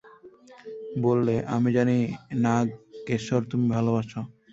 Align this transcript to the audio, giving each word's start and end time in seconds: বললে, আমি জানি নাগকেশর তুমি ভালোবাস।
বললে, 1.03 1.35
আমি 1.55 1.69
জানি 1.77 1.97
নাগকেশর 2.43 3.41
তুমি 3.51 3.65
ভালোবাস। 3.75 4.09